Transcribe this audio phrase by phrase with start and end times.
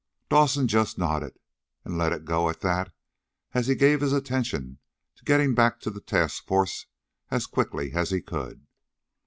[0.29, 1.37] Dawson just nodded,
[1.85, 2.91] and let it go at that
[3.53, 4.79] as he gave his attention
[5.17, 6.87] to getting back to the task force
[7.29, 8.65] as quickly as he could.